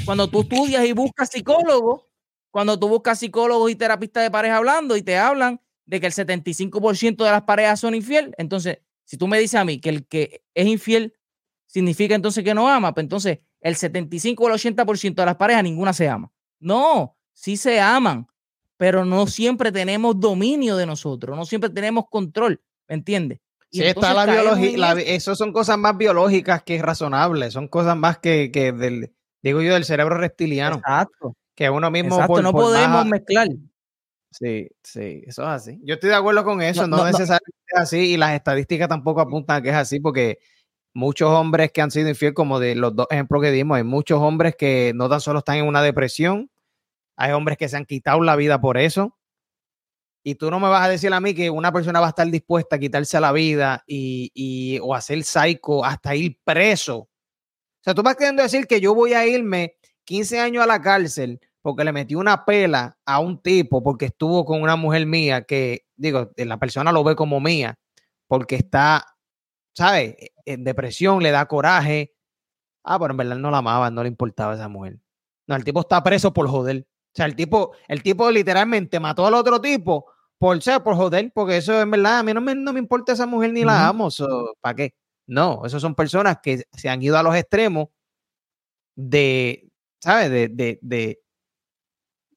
Cuando 0.06 0.28
tú 0.28 0.42
estudias 0.42 0.86
y 0.86 0.94
buscas 0.94 1.30
psicólogos, 1.30 2.04
cuando 2.52 2.80
tú 2.80 2.88
buscas 2.88 3.20
psicólogos 3.20 3.72
y 3.72 3.76
terapistas 3.76 4.24
de 4.24 4.32
pareja 4.32 4.58
hablando 4.58 4.96
y 4.96 5.02
te 5.02 5.18
hablan 5.18 5.60
de 5.86 6.00
que 6.00 6.06
el 6.06 6.14
75% 6.14 7.24
de 7.24 7.32
las 7.32 7.44
parejas 7.44 7.80
son 7.80 7.96
infiel, 7.96 8.34
entonces, 8.38 8.80
si 9.04 9.18
tú 9.18 9.28
me 9.28 9.40
dices 9.40 9.60
a 9.60 9.66
mí 9.66 9.80
que 9.80 9.90
el 9.90 10.08
que 10.08 10.44
es 10.54 10.68
infiel 10.68 11.14
significa 11.66 12.16
entonces 12.16 12.44
que 12.44 12.54
no 12.54 12.70
ama, 12.70 12.94
pues 12.94 13.04
entonces 13.04 13.40
el 13.60 13.76
75 13.76 14.44
o 14.44 14.48
el 14.48 14.54
80% 14.54 15.16
de 15.16 15.26
las 15.26 15.36
parejas 15.36 15.64
ninguna 15.64 15.94
se 15.94 16.08
ama. 16.08 16.32
No, 16.60 17.18
sí 17.34 17.58
se 17.58 17.80
aman, 17.82 18.28
pero 18.78 19.04
no 19.06 19.28
siempre 19.28 19.72
tenemos 19.72 20.20
dominio 20.20 20.78
de 20.78 20.86
nosotros, 20.86 21.36
no 21.36 21.46
siempre 21.46 21.70
tenemos 21.70 22.06
control, 22.10 22.62
¿me 22.88 22.96
entiendes? 22.96 23.40
Sí, 23.74 23.84
está 23.84 24.14
la 24.14 24.26
biología, 24.26 24.94
eso 24.94 25.36
son 25.36 25.52
cosas 25.52 25.78
más 25.78 25.98
biológicas 25.98 26.64
que 26.64 26.82
razonables, 26.82 27.54
son 27.54 27.68
cosas 27.68 27.98
más 27.98 28.20
que, 28.20 28.52
que 28.52 28.72
del, 28.72 29.14
digo 29.42 29.62
yo, 29.62 29.74
del 29.74 29.86
cerebro 29.86 30.18
reptiliano. 30.18 30.78
Exacto. 30.78 31.36
Que 31.56 31.70
uno 31.70 31.92
mismo. 31.92 32.16
Exacto, 32.16 32.42
no 32.42 32.52
podemos 32.52 33.06
mezclar. 33.06 33.48
Sí, 34.32 34.68
sí, 34.82 35.24
eso 35.28 35.44
es 35.44 35.48
así. 35.48 35.80
Yo 35.84 35.96
estoy 35.96 36.10
de 36.10 36.16
acuerdo 36.16 36.44
con 36.44 36.62
eso, 36.62 36.88
no, 36.88 37.06
necesariamente 37.06 37.52
es 37.68 37.80
así, 37.80 38.14
y 38.14 38.18
las 38.18 38.34
estadísticas 38.34 38.90
tampoco 38.90 39.22
apuntan 39.22 39.58
a 39.58 39.62
que 39.62 39.70
es 39.70 39.76
así, 39.76 40.00
porque 40.00 40.40
muchos 40.94 41.30
hombres 41.30 41.72
que 41.72 41.82
han 41.82 41.92
sido 41.92 42.10
infieles, 42.10 42.34
como 42.34 42.60
de 42.60 42.76
los 42.76 42.96
dos 42.96 43.08
ejemplos 43.12 43.44
que 43.44 43.52
dimos, 43.52 43.78
hay 43.78 43.84
muchos 43.84 44.20
hombres 44.20 44.56
que 44.56 44.92
no 44.96 45.08
tan 45.10 45.22
solo 45.22 45.40
están 45.40 45.58
en 45.58 45.68
una 45.68 45.84
depresión, 45.84 46.50
hay 47.16 47.32
hombres 47.34 47.60
que 47.60 47.70
se 47.70 47.78
han 47.78 47.86
quitado 47.86 48.22
la 48.22 48.36
vida 48.36 48.60
por 48.60 48.78
eso. 48.78 49.16
Y 50.24 50.36
tú 50.36 50.50
no 50.50 50.60
me 50.60 50.70
vas 50.70 50.86
a 50.86 50.90
decir 50.90 51.14
a 51.14 51.20
mí 51.20 51.34
que 51.34 51.50
una 51.50 51.72
persona 51.72 52.00
va 52.00 52.08
a 52.08 52.10
estar 52.10 52.28
dispuesta 52.28 52.78
a 52.78 52.80
quitarse 52.80 53.20
la 53.20 53.32
vida 53.32 53.84
y, 53.86 54.32
y 54.34 54.80
o 54.82 54.96
hacer 54.96 55.24
psycho 55.24 55.84
hasta 55.84 56.16
ir 56.16 56.40
preso. 56.44 56.98
O 56.98 57.10
sea, 57.84 57.94
tú 57.94 58.02
vas 58.02 58.16
queriendo 58.16 58.42
decir 58.42 58.66
que 58.66 58.80
yo 58.80 58.96
voy 58.96 59.14
a 59.14 59.28
irme 59.28 59.76
15 60.06 60.40
años 60.40 60.64
a 60.64 60.68
la 60.68 60.82
cárcel 60.82 61.42
porque 61.62 61.84
le 61.86 61.94
metí 61.94 62.14
una 62.16 62.46
pela 62.46 62.98
a 63.06 63.20
un 63.20 63.42
tipo 63.42 63.82
porque 63.82 64.06
estuvo 64.06 64.46
con 64.46 64.62
una 64.62 64.76
mujer 64.76 65.06
mía 65.06 65.44
que, 65.44 65.86
digo, 65.96 66.32
la 66.36 66.58
persona 66.58 66.92
lo 66.92 67.04
ve 67.04 67.16
como 67.16 67.40
mía, 67.40 67.80
porque 68.28 68.56
está, 68.56 69.18
¿sabes? 69.74 70.16
En 70.46 70.66
depresión, 70.66 71.24
le 71.24 71.32
da 71.32 71.46
coraje. 71.46 72.14
Ah, 72.84 73.00
pero 73.00 73.12
en 73.12 73.18
verdad 73.18 73.38
no 73.38 73.50
la 73.50 73.60
amaba, 73.60 73.90
no 73.90 74.04
le 74.04 74.10
importaba 74.10 74.52
a 74.54 74.56
esa 74.56 74.68
mujer. 74.68 75.00
No, 75.48 75.56
el 75.56 75.64
tipo 75.64 75.80
está 75.80 76.04
preso 76.04 76.34
por 76.34 76.50
joder. 76.50 76.86
O 76.86 77.16
sea, 77.16 77.26
el 77.26 77.36
tipo, 77.36 77.74
el 77.88 78.04
tipo 78.04 78.30
literalmente 78.30 79.00
mató 79.00 79.26
al 79.26 79.34
otro 79.34 79.62
tipo 79.62 80.13
por 80.44 80.62
ser, 80.62 80.84
por 80.84 80.98
joder, 80.98 81.32
porque 81.34 81.56
eso 81.56 81.80
en 81.80 81.90
verdad 81.90 82.20
a 82.20 82.24
mí 82.24 82.34
no 82.34 82.42
me, 82.42 82.54
no 82.54 82.74
me 82.74 82.80
importa 82.80 83.14
esa 83.14 83.26
mujer 83.26 83.54
ni 83.54 83.64
la 83.64 83.88
amo. 83.88 84.10
¿Para 84.60 84.76
qué? 84.76 84.94
No, 85.26 85.66
esas 85.66 85.82
son 85.82 85.96
personas 85.96 86.40
que 86.44 86.66
se 86.74 86.90
han 86.90 87.02
ido 87.02 87.18
a 87.18 87.24
los 87.24 87.34
extremos 87.34 87.88
de, 88.94 89.72
¿sabes? 90.02 90.30
De, 90.30 90.50
de, 90.50 90.80
de, 90.82 91.22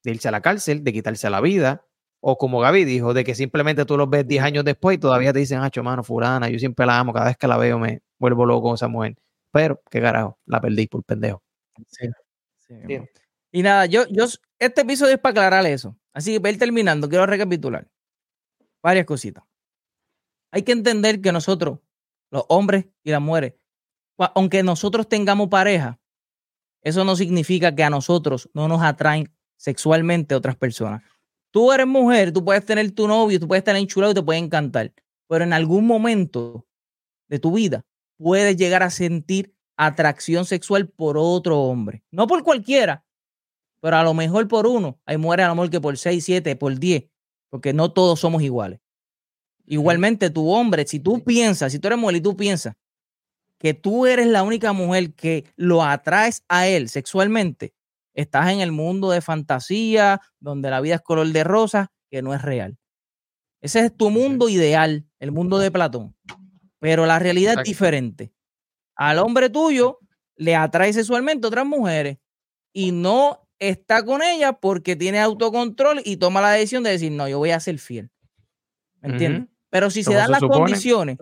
irse 0.05 0.29
a 0.29 0.31
la 0.31 0.41
cárcel, 0.41 0.85
de 0.85 0.93
quitarse 0.93 1.29
la 1.31 1.41
vida, 1.41 1.85
o 2.21 2.39
como 2.39 2.61
Gaby 2.61 2.85
dijo, 2.85 3.13
de 3.13 3.25
que 3.25 3.35
simplemente 3.35 3.85
tú 3.85 3.97
los 3.97 4.09
ves 4.09 4.25
10 4.25 4.41
años 4.45 4.65
después 4.65 4.99
y 4.99 5.01
todavía 5.01 5.33
te 5.33 5.41
dicen, 5.41 5.59
hacho, 5.59 5.83
mano, 5.83 6.05
fulana, 6.05 6.49
yo 6.49 6.61
siempre 6.61 6.87
la 6.87 7.01
amo, 7.01 7.13
cada 7.13 7.27
vez 7.27 7.37
que 7.37 7.49
la 7.49 7.57
veo 7.57 7.77
me 7.81 8.03
vuelvo 8.21 8.47
loco 8.47 8.69
con 8.69 8.75
esa 8.75 8.87
mujer. 8.87 9.17
Pero, 9.51 9.83
qué 9.91 10.01
carajo, 10.01 10.39
la 10.47 10.61
perdí 10.61 10.87
por 10.87 11.03
pendejo. 11.03 11.43
Sí. 11.89 12.09
Y 13.51 13.63
nada, 13.65 13.87
yo, 13.87 14.05
yo, 14.11 14.27
este 14.61 14.83
episodio 14.83 15.15
es 15.15 15.21
para 15.21 15.33
aclarar 15.33 15.67
eso. 15.67 15.97
Así 16.13 16.33
que 16.33 16.41
para 16.41 16.53
ir 16.53 16.59
terminando, 16.61 17.09
quiero 17.09 17.27
recapitular 17.27 17.89
varias 18.87 19.05
cositas. 19.05 19.43
Hay 20.53 20.63
que 20.63 20.71
entender 20.71 21.21
que 21.21 21.33
nosotros, 21.33 21.81
los 22.31 22.45
hombres 22.49 22.87
y 23.03 23.11
las 23.11 23.21
mujeres, 23.21 23.55
aunque 24.17 24.63
nosotros 24.63 25.09
tengamos 25.09 25.49
pareja, 25.49 25.99
eso 26.83 27.05
no 27.05 27.17
significa 27.17 27.75
que 27.75 27.83
a 27.83 27.91
nosotros 27.91 28.49
no 28.55 28.69
nos 28.69 28.83
atraen 28.83 29.29
sexualmente 29.57 30.37
otras 30.37 30.55
personas. 30.55 31.03
Tú 31.51 31.73
eres 31.73 31.89
mujer, 31.89 32.33
tú 32.33 32.45
puedes 32.45 32.65
tener 32.65 32.89
tu 32.93 33.09
novio, 33.09 33.41
tú 33.41 33.49
puedes 33.49 33.63
estar 33.63 33.75
enchulado 33.75 34.13
y 34.13 34.15
te 34.15 34.23
puede 34.23 34.39
encantar, 34.39 34.93
pero 35.27 35.43
en 35.43 35.53
algún 35.53 35.85
momento 35.85 36.65
de 37.27 37.41
tu 37.41 37.51
vida 37.51 37.85
puedes 38.17 38.57
llegar 38.57 38.85
a 38.85 38.91
sentir 38.91 39.53
atracción 39.77 40.45
sexual 40.45 40.89
por 40.89 41.19
otro 41.19 41.59
hombre. 41.59 42.05
No 42.13 42.29
por 42.29 42.45
cualquiera, 42.45 43.05
pero 43.81 43.97
a 43.97 44.05
lo 44.05 44.15
mejor 44.15 44.47
por 44.47 44.69
uno. 44.69 45.01
Hay 45.07 45.17
mujeres 45.17 45.47
a 45.47 45.49
lo 45.49 45.57
mejor 45.57 45.71
que 45.71 45.81
por 45.81 45.99
seis, 45.99 46.25
siete, 46.25 46.55
por 46.55 46.79
diez, 46.79 47.07
porque 47.51 47.73
no 47.73 47.93
todos 47.93 48.21
somos 48.21 48.43
iguales. 48.43 48.81
Igualmente, 49.65 50.31
tu 50.31 50.51
hombre, 50.51 50.87
si 50.87 51.01
tú 51.01 51.25
piensas, 51.25 51.73
si 51.73 51.79
tú 51.79 51.89
eres 51.89 51.99
mujer 51.99 52.17
y 52.17 52.21
tú 52.21 52.37
piensas 52.37 52.75
que 53.59 53.75
tú 53.75 54.07
eres 54.07 54.27
la 54.27 54.43
única 54.43 54.73
mujer 54.73 55.15
que 55.15 55.45
lo 55.57 55.83
atraes 55.83 56.45
a 56.49 56.67
él 56.67 56.89
sexualmente, 56.89 57.75
estás 58.15 58.51
en 58.51 58.61
el 58.61 58.73
mundo 58.73 59.11
de 59.11 59.21
fantasía, 59.21 60.21
donde 60.41 60.71
la 60.71 60.81
vida 60.81 60.97
es 60.97 61.01
color 61.03 61.29
de 61.29 61.45
rosa, 61.45 61.93
que 62.11 62.23
no 62.23 62.35
es 62.35 62.43
real. 62.43 62.79
Ese 63.61 63.81
es 63.81 63.97
tu 63.97 64.11
mundo 64.11 64.49
ideal, 64.49 65.07
el 65.19 65.33
mundo 65.33 65.59
de 65.59 65.71
Platón. 65.71 66.15
Pero 66.79 67.07
la 67.07 67.19
realidad 67.19 67.55
es 67.59 67.65
diferente. 67.65 68.33
Al 68.95 69.19
hombre 69.19 69.51
tuyo 69.51 69.99
le 70.37 70.55
atrae 70.55 70.93
sexualmente 70.93 71.47
otras 71.47 71.67
mujeres 71.67 72.19
y 72.73 72.93
no 72.93 73.46
está 73.59 74.05
con 74.05 74.23
ella 74.23 74.55
porque 74.55 74.97
tiene 74.97 75.21
autocontrol 75.21 76.03
y 76.05 76.17
toma 76.17 76.41
la 76.41 76.53
decisión 76.53 76.83
de 76.83 76.91
decir, 76.91 77.13
no, 77.13 77.29
yo 77.29 77.39
voy 77.39 77.51
a 77.51 77.61
ser 77.61 77.79
fiel. 77.79 78.11
¿Me 79.01 79.13
entiendes? 79.13 79.49
Pero 79.71 79.91
si 79.91 80.03
se 80.05 80.15
dan 80.15 80.31
las 80.31 80.41
condiciones 80.41 81.19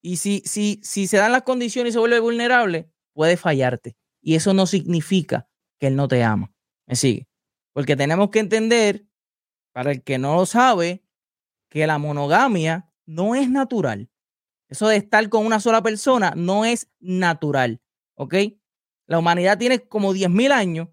y 0.00 0.16
si, 0.16 0.42
si, 0.44 0.80
si 0.82 1.06
se 1.06 1.16
dan 1.16 1.32
las 1.32 1.42
condiciones 1.42 1.90
y 1.90 1.92
se 1.94 1.98
vuelve 1.98 2.20
vulnerable, 2.20 2.90
puede 3.12 3.36
fallarte. 3.36 3.96
Y 4.20 4.34
eso 4.34 4.54
no 4.54 4.66
significa 4.66 5.48
que 5.78 5.88
él 5.88 5.96
no 5.96 6.08
te 6.08 6.22
ama. 6.22 6.52
¿Me 6.86 6.96
sigue? 6.96 7.28
Porque 7.72 7.96
tenemos 7.96 8.30
que 8.30 8.40
entender, 8.40 9.06
para 9.72 9.92
el 9.92 10.02
que 10.02 10.18
no 10.18 10.34
lo 10.34 10.46
sabe, 10.46 11.02
que 11.68 11.86
la 11.86 11.98
monogamia 11.98 12.90
no 13.06 13.34
es 13.34 13.50
natural. 13.50 14.10
Eso 14.68 14.88
de 14.88 14.96
estar 14.96 15.28
con 15.28 15.46
una 15.46 15.60
sola 15.60 15.82
persona 15.82 16.32
no 16.36 16.64
es 16.64 16.88
natural. 17.00 17.80
¿Ok? 18.14 18.34
La 19.06 19.18
humanidad 19.18 19.58
tiene 19.58 19.80
como 19.80 20.12
10.000 20.12 20.52
años 20.52 20.88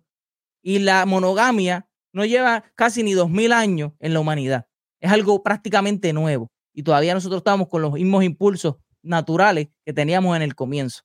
y 0.66 0.80
la 0.80 1.06
monogamia 1.06 1.88
no 2.12 2.26
lleva 2.26 2.64
casi 2.74 3.04
ni 3.04 3.14
2.000 3.14 3.54
años 3.54 3.92
en 4.00 4.16
la 4.16 4.20
humanidad. 4.20 4.66
Es 5.00 5.12
algo 5.12 5.44
prácticamente 5.44 6.12
nuevo 6.12 6.50
y 6.74 6.82
todavía 6.82 7.14
nosotros 7.14 7.42
estamos 7.42 7.68
con 7.68 7.84
los 7.84 7.94
mismos 7.94 8.24
impulsos 8.24 8.78
naturales 9.04 9.68
que 9.86 9.94
teníamos 9.94 10.36
en 10.36 10.42
el 10.42 10.56
comienzo. 10.56 11.04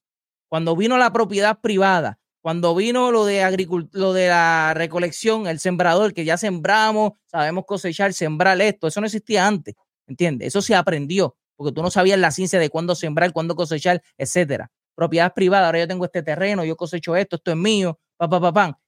Cuando 0.48 0.74
vino 0.76 0.96
la 0.96 1.12
propiedad 1.12 1.60
privada, 1.60 2.18
cuando 2.40 2.74
vino 2.74 3.12
lo 3.12 3.26
de, 3.26 3.68
lo 3.92 4.14
de 4.14 4.28
la 4.28 4.72
recolección, 4.72 5.46
el 5.46 5.60
sembrador, 5.60 6.14
que 6.14 6.24
ya 6.24 6.38
sembramos, 6.38 7.12
sabemos 7.26 7.64
cosechar, 7.66 8.14
sembrar 8.14 8.58
esto, 8.62 8.86
eso 8.86 9.00
no 9.02 9.06
existía 9.06 9.46
antes, 9.46 9.74
¿entiendes? 10.06 10.48
Eso 10.48 10.62
se 10.62 10.74
aprendió, 10.74 11.36
porque 11.54 11.74
tú 11.74 11.82
no 11.82 11.90
sabías 11.90 12.18
la 12.18 12.30
ciencia 12.30 12.58
de 12.58 12.70
cuándo 12.70 12.94
sembrar, 12.94 13.34
cuándo 13.34 13.54
cosechar, 13.54 14.02
etcétera. 14.16 14.70
Propiedad 14.94 15.34
privada, 15.34 15.66
ahora 15.66 15.80
yo 15.80 15.88
tengo 15.88 16.06
este 16.06 16.22
terreno, 16.22 16.64
yo 16.64 16.76
cosecho 16.76 17.14
esto, 17.14 17.36
esto 17.36 17.50
es 17.50 17.58
mío, 17.58 18.00
pa, 18.16 18.26
pa, 18.26 18.40
pa, 18.40 18.80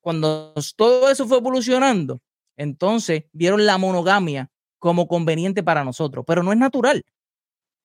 cuando 0.00 0.54
todo 0.76 1.10
eso 1.10 1.26
fue 1.26 1.38
evolucionando, 1.38 2.20
entonces 2.56 3.24
vieron 3.32 3.66
la 3.66 3.78
monogamia 3.78 4.50
como 4.78 5.06
conveniente 5.06 5.62
para 5.62 5.84
nosotros, 5.84 6.24
pero 6.26 6.42
no 6.42 6.52
es 6.52 6.58
natural. 6.58 7.04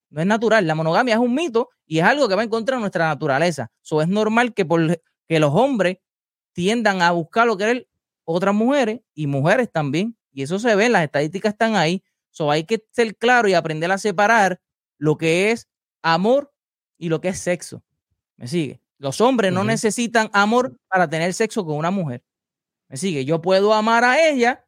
No 0.10 0.22
es 0.22 0.28
natural. 0.28 0.66
La 0.66 0.76
monogamia 0.76 1.16
es 1.16 1.20
un 1.20 1.34
mito 1.34 1.70
y 1.86 2.00
es 2.00 2.06
algo 2.06 2.28
que 2.28 2.36
va 2.36 2.44
en 2.44 2.50
contra 2.50 2.78
de 2.78 2.82
nuestra 2.82 3.08
naturaleza. 3.08 3.72
So, 3.82 4.02
es 4.02 4.08
normal 4.08 4.54
que, 4.54 4.66
por, 4.66 5.02
que 5.28 5.40
los 5.40 5.54
hombres 5.54 5.98
tiendan 6.54 7.02
a 7.02 7.12
buscar 7.12 7.48
lo 7.48 7.58
que 7.58 7.72
es 7.72 7.86
otras 8.24 8.56
mujeres 8.56 9.02
y 9.14 9.28
mujeres 9.28 9.72
también. 9.72 10.18
Y 10.32 10.44
eso 10.44 10.60
se 10.60 10.76
ve, 10.76 10.90
las 10.90 11.04
estadísticas 11.04 11.54
están 11.54 11.76
ahí. 11.76 12.04
So, 12.30 12.52
hay 12.52 12.64
que 12.64 12.86
ser 12.92 13.16
claro 13.18 13.48
y 13.48 13.54
aprender 13.54 13.92
a 13.92 13.98
separar 13.98 14.62
lo 14.98 15.18
que 15.18 15.52
es 15.52 15.68
amor 16.02 16.54
y 16.98 17.10
lo 17.10 17.20
que 17.20 17.30
es 17.30 17.40
sexo. 17.40 17.84
¿Me 18.38 18.48
sigue? 18.48 18.82
Los 18.98 19.22
hombres 19.22 19.52
no 19.52 19.64
necesitan 19.64 20.30
amor 20.34 20.78
para 20.88 21.10
tener 21.10 21.34
sexo 21.34 21.66
con 21.66 21.78
una 21.78 21.92
mujer. 21.92 22.24
¿Me 22.90 22.98
sigue? 22.98 23.26
Yo 23.26 23.42
puedo 23.42 23.74
amar 23.74 24.04
a 24.04 24.30
ella 24.30 24.66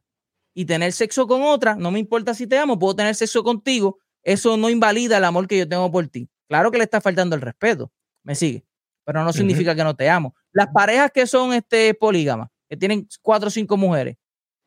y 0.54 0.64
tener 0.66 0.92
sexo 0.92 1.26
con 1.26 1.42
otra. 1.42 1.76
No 1.76 1.90
me 1.90 1.98
importa 1.98 2.34
si 2.34 2.46
te 2.46 2.58
amo, 2.58 2.78
puedo 2.78 2.96
tener 2.96 3.14
sexo 3.14 3.42
contigo. 3.42 3.98
Eso 4.22 4.56
no 4.56 4.68
invalida 4.68 5.18
el 5.18 5.24
amor 5.24 5.46
que 5.46 5.58
yo 5.58 5.68
tengo 5.68 5.90
por 5.90 6.06
ti. 6.08 6.28
Claro 6.48 6.70
que 6.70 6.78
le 6.78 6.84
está 6.84 7.00
faltando 7.00 7.36
el 7.36 7.42
respeto. 7.42 7.92
¿Me 8.24 8.34
sigue? 8.34 8.64
Pero 9.04 9.24
no 9.24 9.32
significa 9.32 9.74
que 9.74 9.84
no 9.84 9.96
te 9.96 10.10
amo. 10.10 10.34
Las 10.52 10.68
parejas 10.68 11.10
que 11.12 11.26
son 11.26 11.54
este, 11.54 11.94
polígamas, 11.94 12.50
que 12.68 12.76
tienen 12.76 13.08
cuatro 13.22 13.48
o 13.48 13.50
cinco 13.50 13.76
mujeres, 13.76 14.16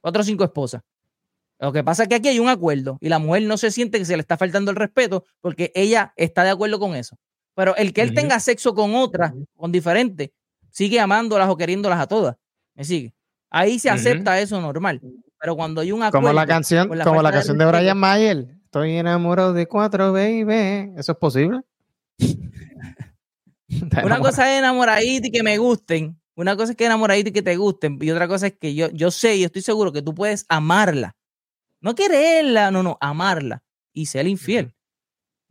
cuatro 0.01 0.22
o 0.22 0.25
cinco 0.25 0.44
esposas. 0.44 0.82
Lo 1.60 1.72
que 1.72 1.84
pasa 1.84 2.03
es 2.03 2.10
que 2.10 2.15
aquí 2.15 2.27
hay 2.27 2.39
un 2.39 2.50
acuerdo 2.50 2.98
y 3.01 3.10
la 3.10 3.20
mujer 3.20 3.44
no 3.44 3.56
se 3.56 3.70
siente 3.70 4.00
que 4.00 4.06
se 4.06 4.18
le 4.18 4.22
está 4.22 4.36
faltando 4.36 4.72
el 4.72 4.77
respeto 4.77 5.25
porque 5.41 5.72
ella 5.75 6.12
está 6.15 6.44
de 6.44 6.50
acuerdo 6.50 6.80
con 6.80 6.96
eso. 6.96 7.18
Pero 7.55 7.75
el 7.75 7.93
que 7.93 8.01
él 8.01 8.13
tenga 8.13 8.39
sexo 8.39 8.74
con 8.74 8.96
otras, 8.96 9.34
con 9.55 9.72
diferentes, 9.72 10.29
sigue 10.70 11.00
amándolas 11.00 11.50
o 11.50 11.58
queriéndolas 11.58 12.00
a 12.00 12.08
todas. 12.08 12.36
¿Me 12.75 12.84
sigue? 12.84 13.13
Ahí 13.50 13.79
se 13.79 13.89
acepta 13.89 14.39
eso 14.39 14.62
normal. 14.62 15.01
Pero 15.39 15.55
cuando 15.55 15.81
hay 15.81 15.91
un 15.91 16.03
acuerdo. 16.03 16.27
Como 16.27 16.34
la 16.34 16.46
canción, 16.46 16.88
como 16.88 17.22
la 17.22 17.31
canción 17.31 17.58
de, 17.58 17.65
Brian 17.65 17.98
Mayer. 17.98 18.48
Estoy 18.65 18.96
enamorado 18.96 19.53
de 19.53 19.67
cuatro, 19.67 20.13
baby. 20.13 20.93
¿Eso 20.98 21.12
es 21.12 21.17
posible? 21.17 21.62
una 24.03 24.20
cosa 24.20 24.51
es 24.51 24.60
enamoradito 24.60 25.27
y 25.27 25.31
que 25.31 25.43
me 25.43 25.58
gusten. 25.58 26.17
Una 26.36 26.55
cosa 26.55 26.72
es 26.72 26.77
que 26.77 26.86
enamoradito 26.86 27.29
y 27.29 27.34
que 27.34 27.41
te 27.41 27.58
gusten. 27.58 27.98
Y 28.01 28.12
otra 28.12 28.27
cosa 28.27 28.48
es 28.48 28.53
que 28.53 28.74
yo, 28.74 28.89
yo 28.91 29.12
sé 29.12 29.36
y 29.36 29.43
estoy 29.43 29.62
seguro 29.62 29.91
que 29.91 30.01
tú 30.01 30.15
puedes 30.15 30.46
amarla. 30.48 31.15
No 31.81 31.96
quererla, 31.96 32.72
no, 32.72 32.84
no, 32.84 32.98
amarla 33.01 33.63
y 33.91 34.05
ser 34.05 34.27
infiel. 34.27 34.74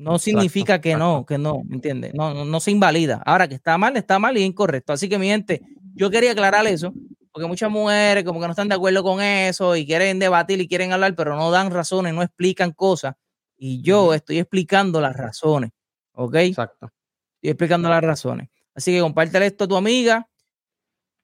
No 0.00 0.18
significa 0.18 0.80
que 0.80 0.96
no, 0.96 1.26
que 1.26 1.36
no, 1.36 1.62
¿me 1.62 1.74
entiendes? 1.74 2.14
No, 2.14 2.46
no, 2.46 2.60
se 2.60 2.70
invalida. 2.70 3.22
Ahora 3.26 3.46
que 3.48 3.54
está 3.54 3.76
mal, 3.76 3.94
está 3.98 4.18
mal 4.18 4.34
y 4.38 4.40
es 4.40 4.46
incorrecto. 4.46 4.94
Así 4.94 5.10
que, 5.10 5.18
mi 5.18 5.26
gente, 5.26 5.60
yo 5.94 6.10
quería 6.10 6.32
aclarar 6.32 6.66
eso, 6.66 6.94
porque 7.30 7.46
muchas 7.46 7.70
mujeres 7.70 8.24
como 8.24 8.40
que 8.40 8.46
no 8.46 8.52
están 8.52 8.68
de 8.68 8.76
acuerdo 8.76 9.02
con 9.02 9.20
eso 9.20 9.76
y 9.76 9.84
quieren 9.84 10.18
debatir 10.18 10.58
y 10.58 10.66
quieren 10.66 10.94
hablar, 10.94 11.14
pero 11.14 11.36
no 11.36 11.50
dan 11.50 11.70
razones, 11.70 12.14
no 12.14 12.22
explican 12.22 12.72
cosas. 12.72 13.14
Y 13.58 13.82
yo 13.82 14.14
estoy 14.14 14.38
explicando 14.38 15.02
las 15.02 15.14
razones, 15.14 15.70
¿ok? 16.12 16.34
Exacto. 16.36 16.90
Estoy 17.34 17.50
explicando 17.50 17.90
las 17.90 18.02
razones. 18.02 18.48
Así 18.74 18.92
que 18.92 19.00
compártelo 19.00 19.44
esto 19.44 19.64
a 19.64 19.68
tu 19.68 19.76
amiga. 19.76 20.26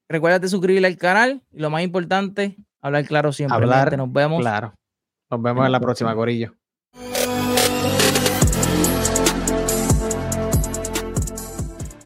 Recuerda 0.07 0.47
suscribirte 0.47 0.87
al 0.87 0.99
canal 0.99 1.43
y 1.51 1.61
lo 1.61 1.71
más 1.71 1.83
importante, 1.83 2.59
hablar 2.83 3.07
claro 3.07 3.33
siempre. 3.33 3.57
Hablar, 3.57 3.97
Nos 3.97 4.13
vemos. 4.13 4.43
Claro. 4.43 4.75
Nos 5.31 5.41
vemos 5.41 5.65
en 5.65 5.73
la 5.73 5.81
próxima, 5.81 6.15
Corillo. 6.15 6.55